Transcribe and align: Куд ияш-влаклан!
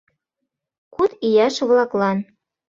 Куд 0.93 1.11
ияш-влаклан! 1.29 2.17